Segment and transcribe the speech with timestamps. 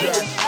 [0.00, 0.47] Yeah.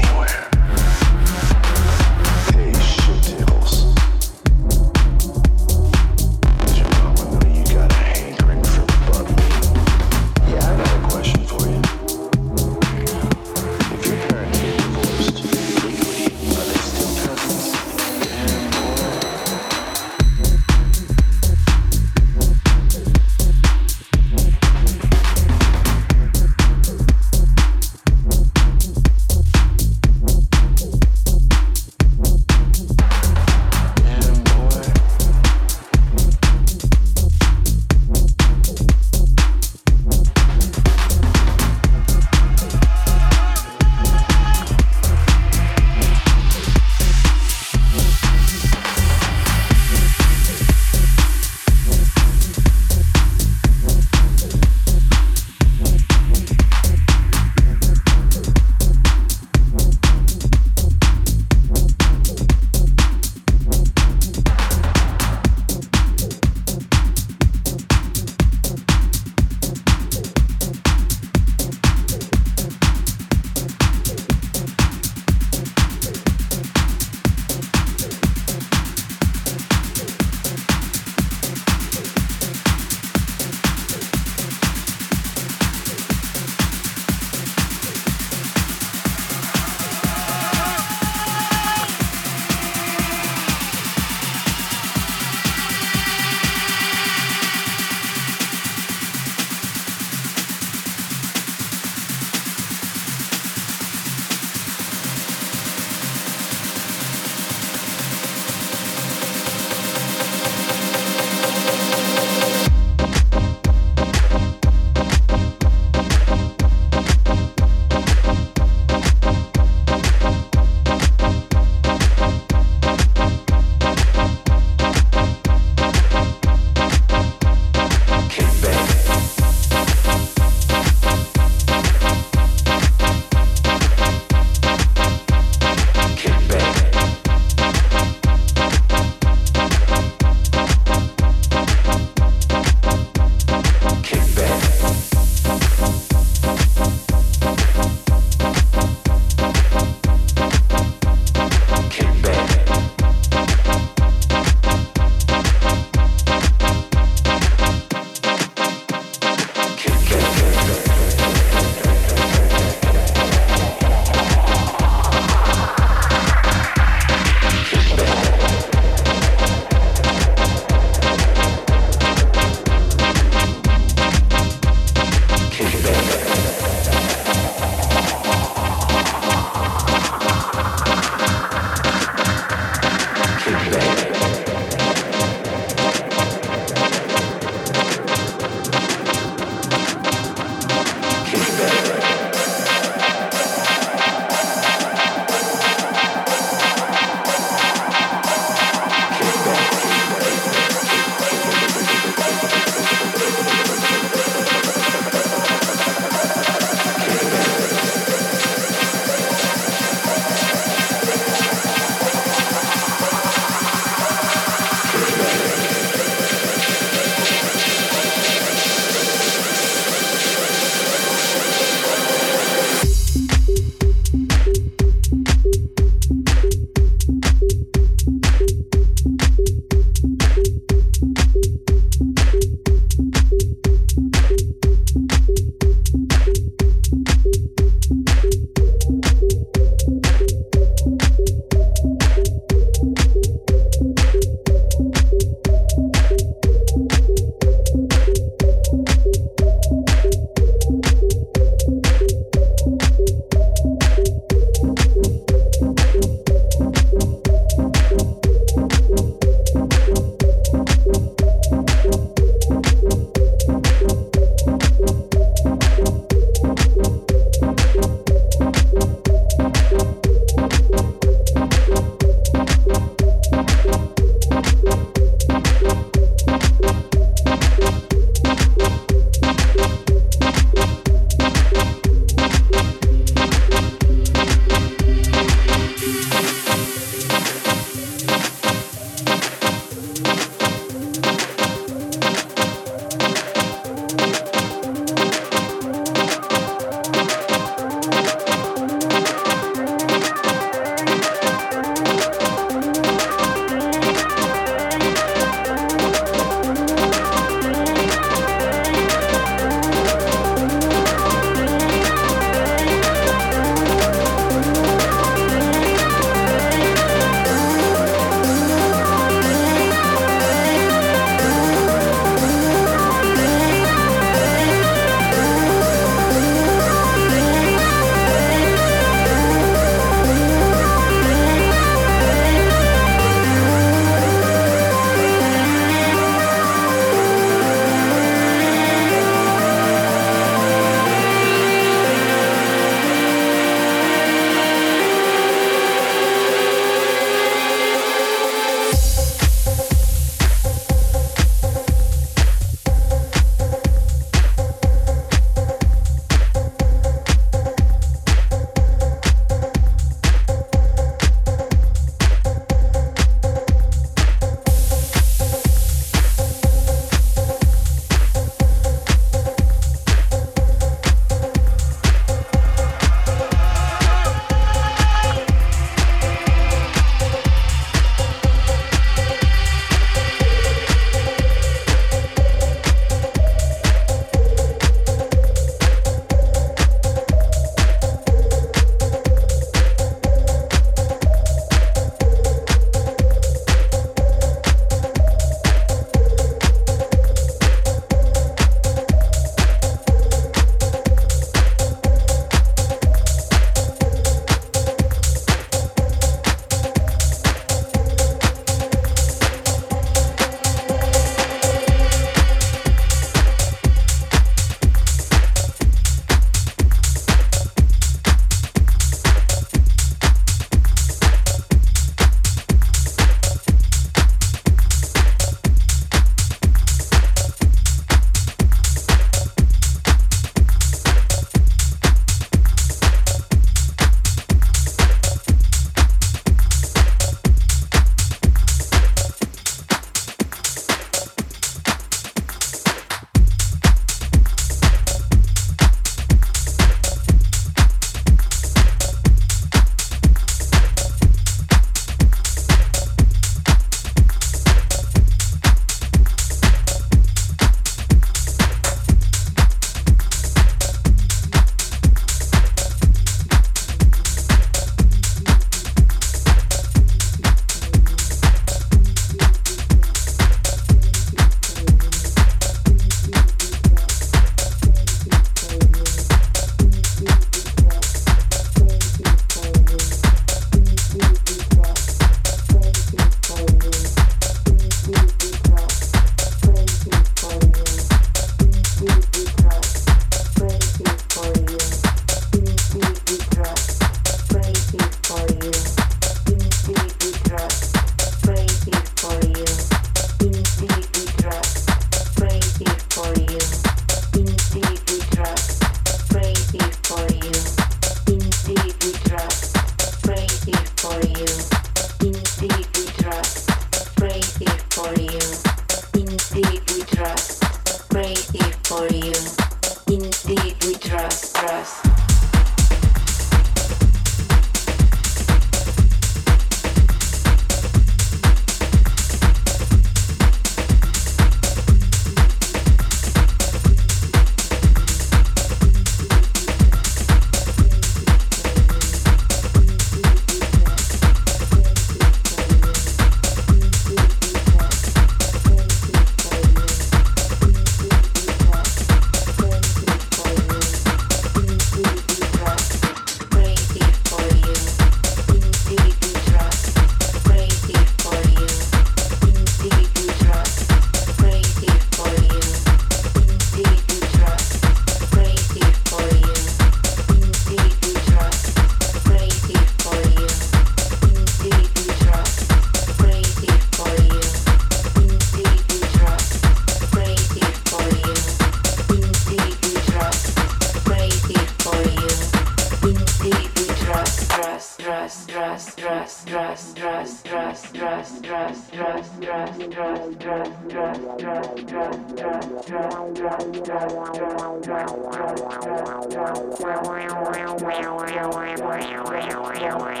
[599.70, 600.00] Praise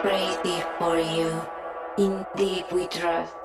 [0.00, 1.42] Pray before you,
[1.98, 3.43] in deep we trust.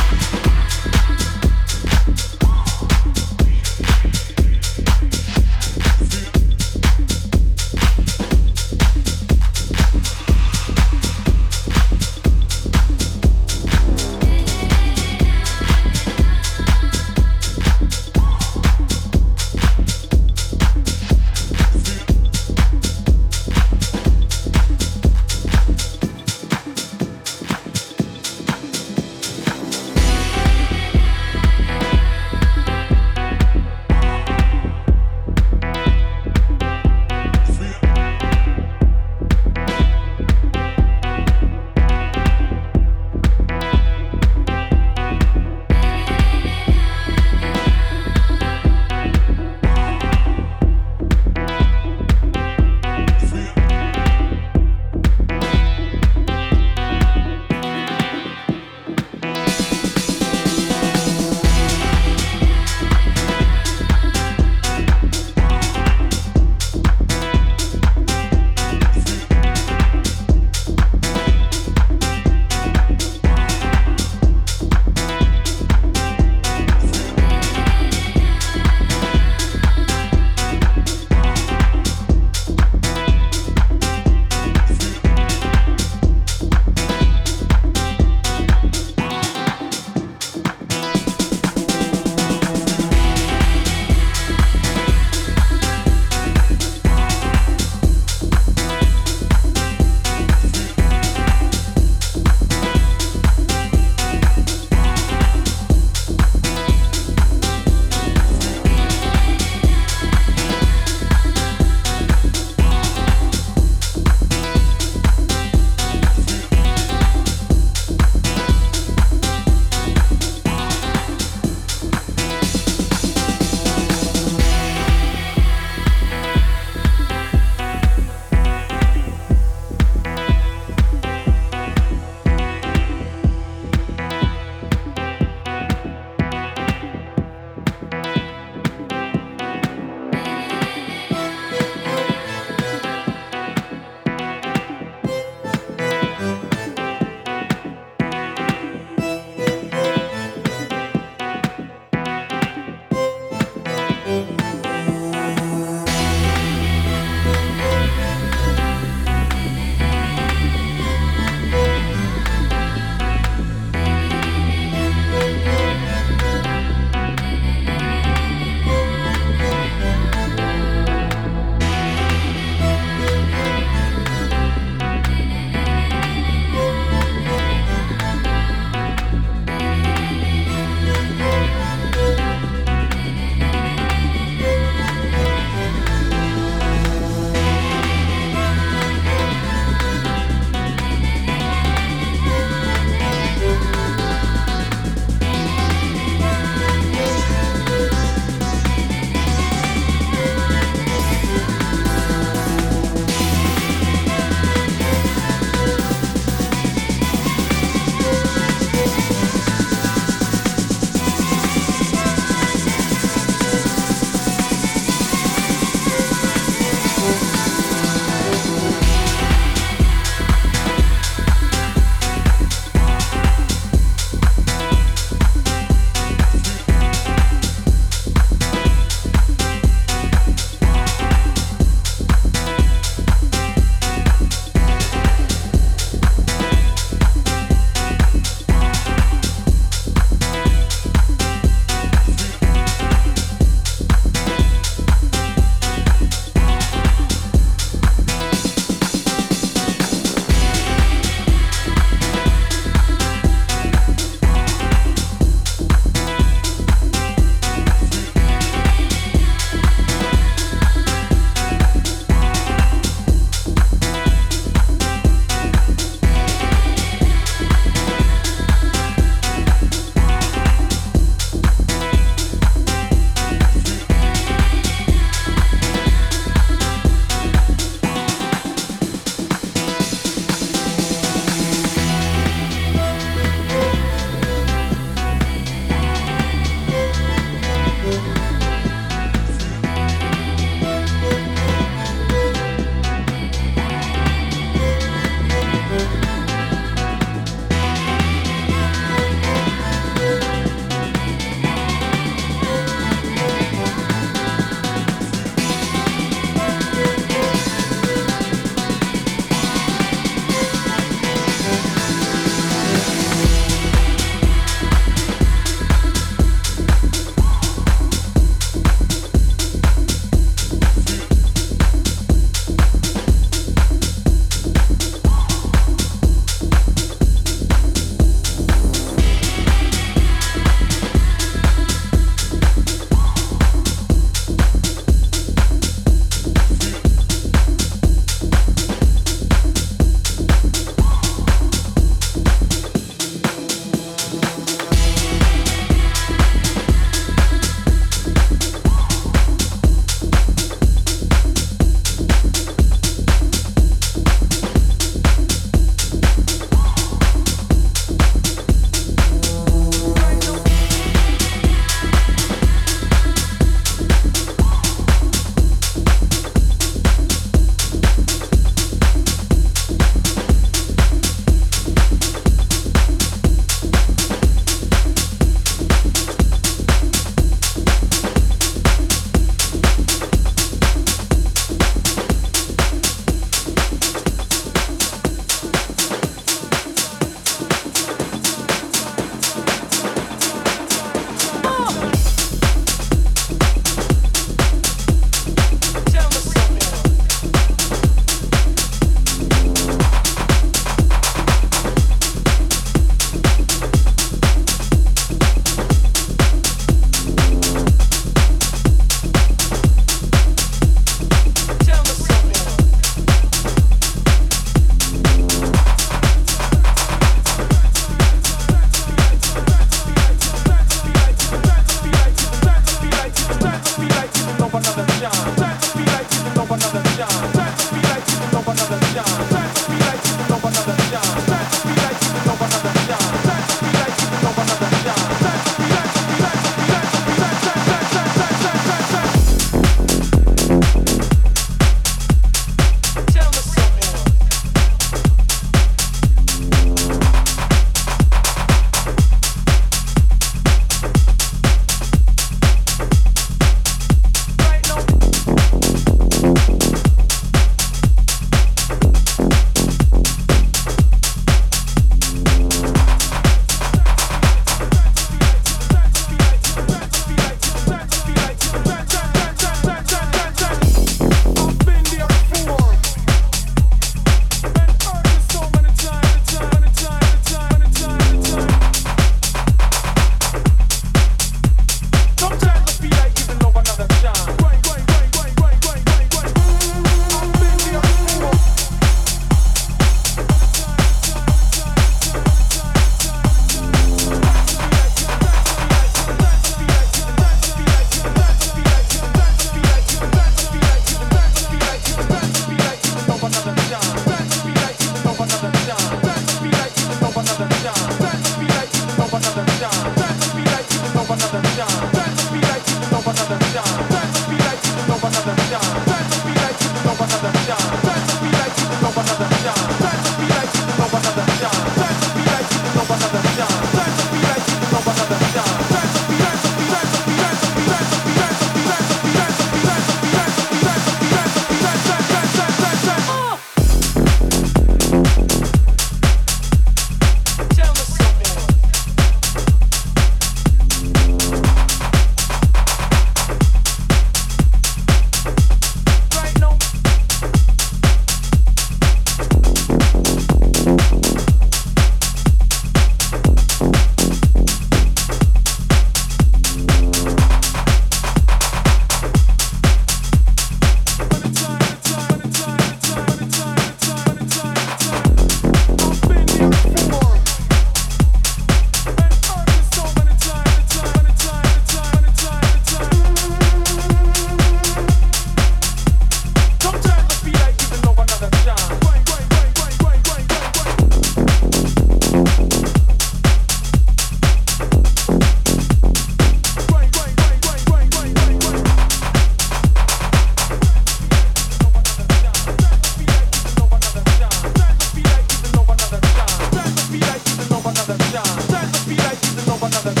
[599.63, 600.00] another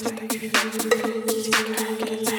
[0.00, 0.52] Get it back, get it
[1.98, 2.37] get it.